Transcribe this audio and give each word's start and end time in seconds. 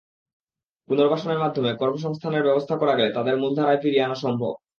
পুনর্বাসনের 0.89 1.39
মাধ্যমে 1.39 1.71
কর্মসংস্থানের 1.75 2.45
ব্যবস্থা 2.47 2.75
করা 2.77 2.93
গেলে 2.95 3.11
তাঁদের 3.13 3.35
মূলধারায় 3.37 3.81
ফিরিয়ে 3.83 4.05
আনা 4.05 4.17
সম্ভব। 4.23 4.53